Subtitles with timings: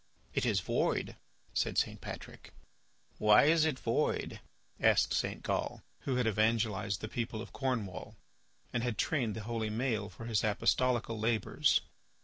[0.33, 1.15] "It is void,"
[1.53, 2.01] said St.
[2.01, 2.53] Patrick.
[3.19, 4.39] "Why is it void?"
[4.79, 5.43] asked St.
[5.43, 8.15] Gal, who had evangelized the people of Cornwall
[8.73, 11.81] and had trained the holy Maël for his apostolical labours.